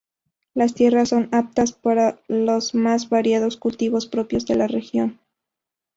[0.55, 5.19] Las tierras son aptas, para los más variados cultivos propios de la región.